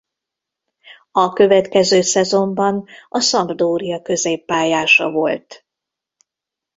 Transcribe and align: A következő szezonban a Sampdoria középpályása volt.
A 1.11 1.33
következő 1.33 2.01
szezonban 2.01 2.85
a 3.09 3.19
Sampdoria 3.19 4.01
középpályása 4.01 5.11
volt. 5.11 5.65